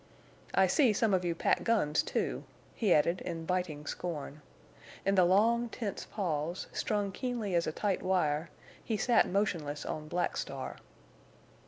[0.55, 4.41] "I see some of you pack guns, too!" he added, in biting scorn.
[5.05, 8.49] In the long, tense pause, strung keenly as a tight wire,
[8.83, 10.77] he sat motionless on Black Star.